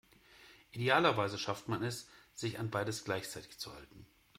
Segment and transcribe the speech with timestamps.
[0.71, 4.07] Idealerweise schafft man es, sich an beides gleichzeitig zu halten.